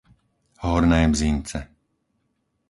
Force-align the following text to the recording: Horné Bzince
Horné 0.63 1.05
Bzince 1.11 1.59